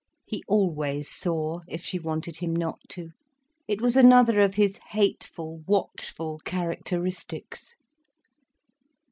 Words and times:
He 0.25 0.41
always 0.47 1.07
saw, 1.11 1.59
if 1.67 1.83
she 1.85 1.99
wanted 1.99 2.37
him 2.37 2.55
not 2.55 2.79
to. 2.89 3.11
It 3.67 3.81
was 3.81 3.95
another 3.95 4.41
of 4.41 4.55
his 4.55 4.79
hateful, 4.87 5.59
watchful 5.67 6.39
characteristics. 6.39 7.75